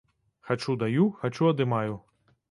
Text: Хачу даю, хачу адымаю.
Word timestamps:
Хачу 0.47 0.73
даю, 0.83 1.05
хачу 1.19 1.49
адымаю. 1.51 1.93